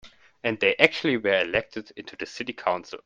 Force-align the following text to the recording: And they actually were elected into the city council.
And 0.43 0.59
they 0.59 0.75
actually 0.77 1.17
were 1.17 1.41
elected 1.41 1.91
into 1.95 2.15
the 2.15 2.25
city 2.25 2.53
council. 2.53 2.97